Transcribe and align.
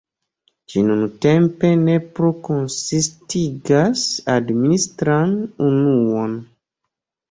Ĝi 0.71 0.81
nuntempe 0.87 1.71
ne 1.83 1.99
plu 2.07 2.33
konsistigas 2.49 4.09
administran 4.41 5.41
unuon. 5.71 6.39